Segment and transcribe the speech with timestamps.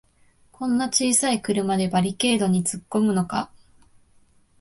[0.51, 3.51] こんな小さい車でバリケードにつっこむのか